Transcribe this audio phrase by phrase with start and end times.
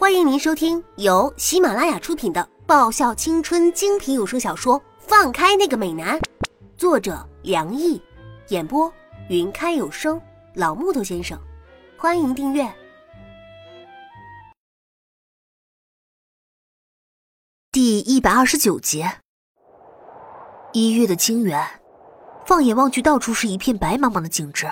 [0.00, 6.18] 欢迎您收听由喜马拉雅出品的爆笑青春精品有声小说《放开那个美男》，
[6.74, 8.00] 作者梁毅，
[8.48, 8.90] 演播
[9.28, 10.18] 云开有声
[10.54, 11.38] 老木头先生。
[11.98, 12.66] 欢迎订阅
[17.70, 19.04] 第一百二十九集。
[20.72, 21.62] 一月的清远，
[22.46, 24.66] 放眼望去，到处是一片白茫茫的景致。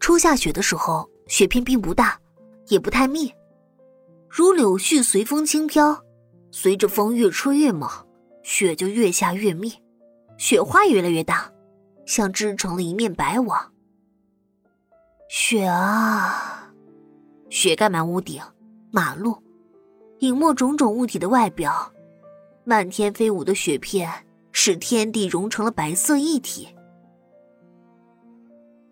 [0.00, 2.18] 初下雪的时候，雪片并不大，
[2.68, 3.30] 也不太密。
[4.38, 6.00] 如柳絮随风轻飘，
[6.52, 7.90] 随着风越吹越猛，
[8.44, 9.72] 雪就越下越密，
[10.36, 11.50] 雪花越来越大，
[12.06, 13.72] 像织成了一面白网。
[15.28, 16.72] 雪啊，
[17.50, 18.40] 雪盖满屋顶、
[18.92, 19.42] 马路，
[20.20, 21.92] 隐没种种物体的外表。
[22.62, 26.68] 漫天飞舞的雪片使天地融成了白色一体。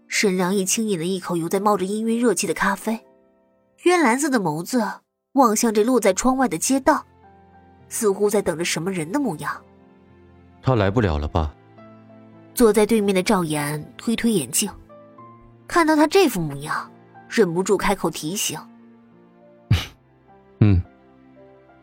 [0.09, 3.07] 沈良义轻饮了一口犹在冒着氤氲热气的咖啡，
[3.85, 4.83] 渊蓝色的眸子。
[5.37, 7.07] 望向这落在窗外的街道，
[7.89, 9.57] 似乎在等着什么人的模样。
[10.61, 11.55] 他来不了了吧？
[12.53, 14.69] 坐在对面的赵岩推推眼镜，
[15.69, 16.91] 看到他这副模样，
[17.29, 18.59] 忍不住开口提醒
[20.61, 20.83] ：“嗯。”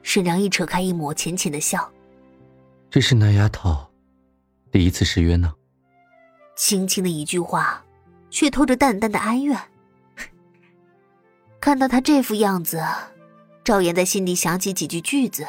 [0.04, 1.90] 沈良一扯开一抹浅浅的笑
[2.92, 3.74] ：“这是那丫头
[4.70, 5.54] 第一次失约呢。”
[6.58, 7.84] 轻轻的一句话，
[8.30, 9.58] 却透着淡淡的哀怨。
[11.62, 12.84] 看到他这副样子。
[13.64, 15.48] 赵岩在心底想起几句句子：“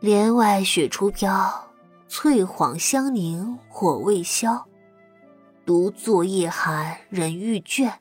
[0.00, 1.70] 帘外雪初飘，
[2.08, 4.66] 翠幌香凝火未消。
[5.66, 7.92] 独坐夜寒人欲倦，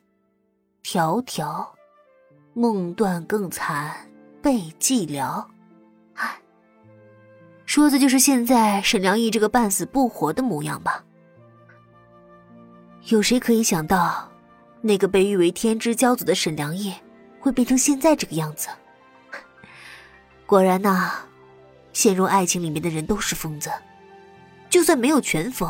[0.84, 1.66] 迢迢
[2.53, 3.94] 梦断更残
[4.41, 5.45] 被寂寥。”
[6.16, 6.41] 唉，
[7.66, 11.03] 说的就是现在沈良义这个半死不活的模样吧？
[13.08, 14.31] 有谁可以想到，
[14.80, 16.94] 那个被誉为天之骄子的沈良义？
[17.44, 18.69] 会变成现在这个样子。
[20.45, 21.11] 果然呐，
[21.91, 23.69] 陷入爱情里面的人都是疯子，
[24.69, 25.69] 就算没有全疯，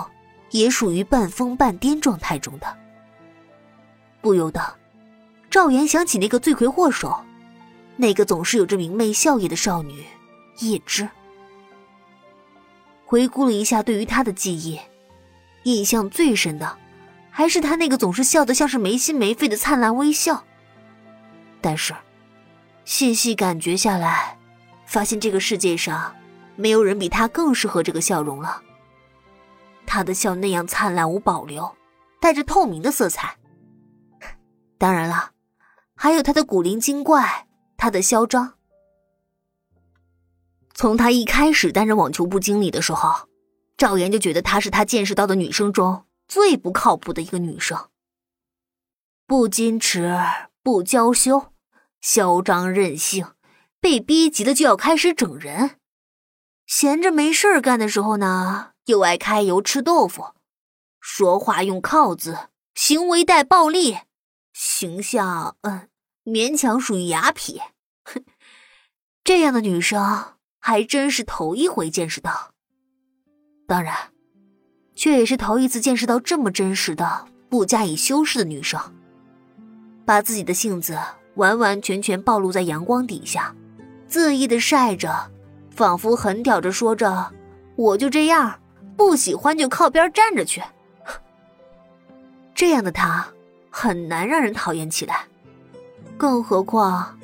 [0.51, 2.77] 也属于半疯半癫状态中的。
[4.21, 4.61] 不由得，
[5.49, 7.25] 赵岩想起那个罪魁祸首，
[7.97, 10.05] 那个总是有着明媚笑靥的少女
[10.59, 11.09] 叶芝。
[13.03, 14.79] 回顾了一下对于她的记忆，
[15.63, 16.77] 印象最深的，
[17.31, 20.43] 还是她那个总是笑得像是没心没肺的灿烂微笑。
[21.63, 21.95] 但是，
[22.83, 24.37] 细细感觉下来，
[24.85, 26.13] 发现这个世界上
[26.57, 28.61] 没有人比他更适合这个笑容了。
[29.85, 31.73] 他的笑那样灿烂无保留，
[32.19, 33.37] 带着透明的色彩。
[34.77, 35.31] 当然了，
[35.95, 37.47] 还有他的古灵精怪，
[37.77, 38.55] 他的嚣张。
[40.73, 43.29] 从他一开始担任网球部经理的时候，
[43.77, 47.87] 赵岩就觉得她是他见识到的女生中最不靠谱的一个女生，
[49.25, 50.19] 不矜持，
[50.61, 51.52] 不娇羞。
[52.03, 53.25] 嚣张任性，
[53.79, 55.77] 被逼急了就要开始整人。
[56.67, 60.33] 闲着没事干的时候呢，又爱开油吃豆腐，
[60.99, 63.99] 说话用靠字，行为带暴力，
[64.51, 65.87] 形象嗯，
[66.25, 67.61] 勉强属于雅痞。
[68.03, 68.25] 哼，
[69.23, 72.51] 这样的女生还真是头一回见识到。
[73.65, 74.11] 当然，
[74.93, 78.77] 却也是头一次见识到这么真实的、不加以修饰的女生，
[80.05, 80.99] 把自己的性子。
[81.35, 83.55] 完完全全暴露在阳光底下，
[84.09, 85.31] 恣意的晒着，
[85.71, 87.31] 仿佛很屌着说着
[87.75, 88.59] ：“我就这样，
[88.95, 90.61] 不喜欢就靠边站着去。”
[92.53, 93.27] 这样的他
[93.69, 95.25] 很难让人讨厌起来，
[96.17, 97.17] 更何况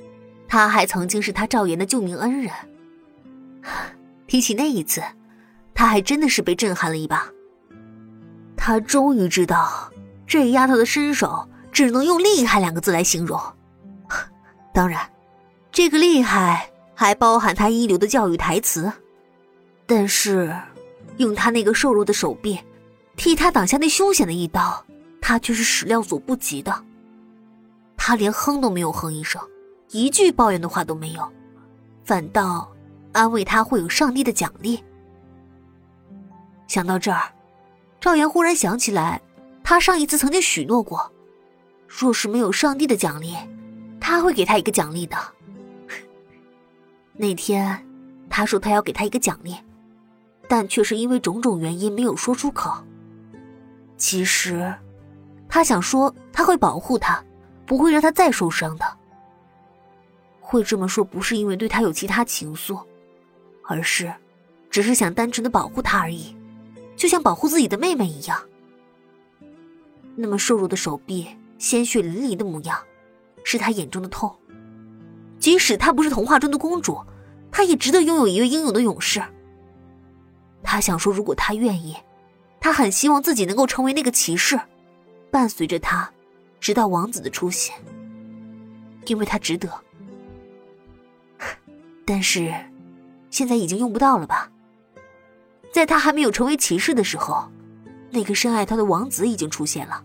[0.48, 2.52] 他还曾经是他赵岩的救命恩人。
[4.26, 5.02] 提起那一次，
[5.74, 7.28] 他还真的是被震撼了一把。
[8.58, 9.92] 他终于知道，
[10.28, 13.40] 这丫头的身手只能用“厉害”两个字来形容。
[14.74, 15.10] 当然，
[15.72, 18.92] 这个厉害还包含他一流的教育台词，
[19.86, 20.56] 但是
[21.18, 22.60] 用他那个瘦弱的手臂
[23.16, 24.86] 替他挡下那凶险的一刀，
[25.20, 26.84] 他却是始料所不及的。
[27.98, 29.42] 他连哼都没有哼一声，
[29.90, 31.30] 一句抱怨的话都没有，
[32.06, 32.72] 反倒
[33.12, 34.82] 安慰他会有上帝的奖励。
[36.68, 37.34] 想到这儿，
[38.00, 39.20] 赵岩忽然想起来，
[39.64, 41.12] 他上一次曾经许诺过，
[41.88, 43.36] 若是没有上帝的奖励。
[44.00, 45.18] 他会给他一个奖励的。
[47.14, 47.86] 那天，
[48.30, 49.56] 他说他要给他一个奖励，
[50.48, 52.72] 但却是因为种种原因没有说出口。
[53.98, 54.74] 其实，
[55.48, 57.24] 他想说他会保护他，
[57.66, 58.86] 不会让他再受伤的。
[60.40, 62.82] 会这么说不是因为对他有其他情愫，
[63.64, 64.12] 而是，
[64.70, 66.36] 只是想单纯的保护他而已，
[66.96, 68.42] 就像保护自己的妹妹一样。
[70.16, 72.80] 那么瘦弱的手臂，鲜血淋漓的模样。
[73.44, 74.36] 是他眼中的痛，
[75.40, 77.00] 即使她不是童话中的公主，
[77.52, 79.22] 她也值得拥有一位英勇的勇士。
[80.62, 81.96] 他想说，如果他愿意，
[82.60, 84.60] 他很希望自己能够成为那个骑士，
[85.32, 86.12] 伴随着他，
[86.60, 87.74] 直到王子的出现，
[89.06, 89.70] 因为他值得。
[92.06, 92.54] 但是，
[93.30, 94.52] 现在已经用不到了吧？
[95.72, 97.50] 在他还没有成为骑士的时候，
[98.12, 100.04] 那个深爱他的王子已经出现了。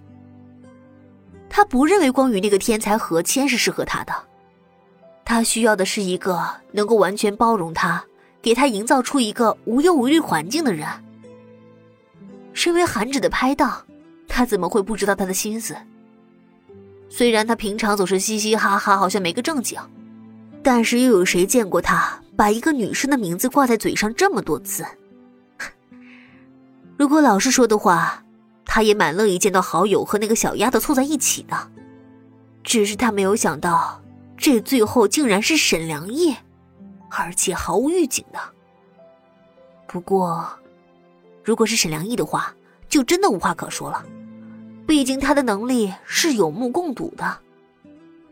[1.56, 4.12] 他不认为光宇那个天才何谦是适合他的，
[5.24, 8.04] 他需要的是一个能够完全包容他。
[8.42, 10.86] 给他营造出一个无忧无虑环境的人。
[12.52, 13.82] 身为韩芷的拍档，
[14.26, 15.76] 他怎么会不知道他的心思？
[17.08, 19.80] 虽然他平常总是嘻嘻哈哈，好像没个正经，
[20.60, 24.84] 但是又有谁见过他把一个女生的名字挂在嘴上这么多次？
[26.98, 28.23] 如果老实说的话，
[28.64, 31.70] 他也蛮乐意见到好友和那个小丫头凑在一起的。
[32.62, 34.02] 只是他没有想到，
[34.36, 36.34] 这最后竟然是沈良义。
[37.16, 38.40] 而且毫无预警的。
[39.86, 40.48] 不过，
[41.44, 42.52] 如果是沈良义的话，
[42.88, 44.04] 就真的无话可说了。
[44.84, 47.38] 毕竟他的能力是有目共睹的，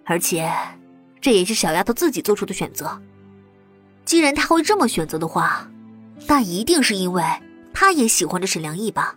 [0.04, 0.52] 而且
[1.20, 3.00] 这也是小丫头自己做出的选择。
[4.04, 5.70] 既然他会这么选择的话，
[6.26, 7.22] 那一定是因为
[7.72, 9.16] 他也喜欢着沈良义吧？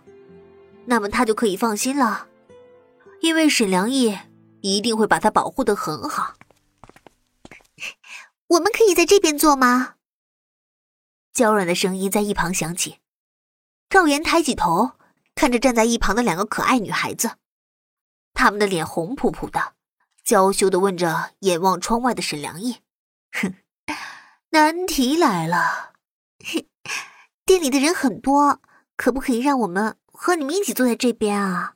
[0.86, 2.28] 那么他就可以放心了，
[3.20, 4.16] 因为沈良义
[4.60, 6.34] 一定会把他保护的很好。
[8.46, 9.94] 我们可以在这边坐吗？
[11.32, 13.00] 娇软的声音在一旁响起。
[13.90, 14.92] 赵岩抬起头，
[15.34, 17.32] 看着站在一旁的两个可爱女孩子，
[18.32, 19.74] 他们的脸红扑扑的，
[20.24, 22.78] 娇羞的问着眼望窗外的沈良义
[23.32, 23.54] ：“哼，
[24.50, 25.92] 难题来了，
[27.44, 28.60] 店里的人很多，
[28.96, 31.74] 可不可以让我们和你们一起坐在这边啊？”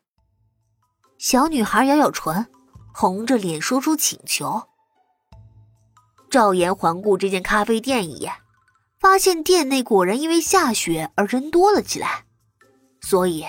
[1.18, 2.46] 小女孩咬咬唇，
[2.94, 4.62] 红着脸说出请求。
[6.30, 8.32] 赵岩环顾这间咖啡店一眼，
[8.98, 12.24] 发现店内果然因为下雪而人多了起来，
[13.00, 13.44] 所以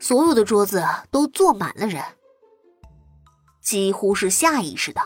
[0.00, 2.02] 所有的桌子都坐满了人。
[3.62, 5.00] 几乎是下意识的，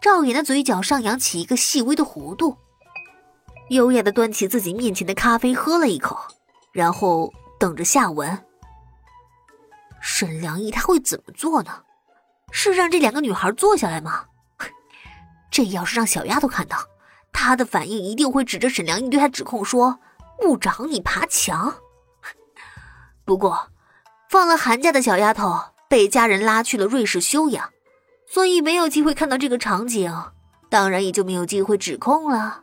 [0.00, 2.56] 赵岩的嘴角上扬起一个细微的弧度，
[3.68, 6.16] 优雅的端起自己面前的咖啡喝了一口，
[6.72, 8.44] 然后等着下文。
[10.00, 11.82] 沈良义他会怎么做呢？
[12.52, 14.26] 是让这两个女孩坐下来吗？
[15.50, 16.78] 这要是让小丫头看到，
[17.32, 19.98] 她的反应一定会指着沈良义对她指控说
[20.44, 21.74] ：“误长你爬墙。”
[23.24, 23.70] 不过，
[24.28, 25.58] 放了寒假的小丫头
[25.88, 27.70] 被家人拉去了瑞士休养，
[28.26, 30.12] 所以没有机会看到这个场景，
[30.68, 32.62] 当然也就没有机会指控了。